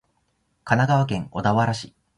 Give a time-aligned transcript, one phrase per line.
[0.63, 1.93] 神奈川県小田原市